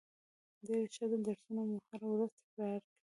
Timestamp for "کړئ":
2.83-2.91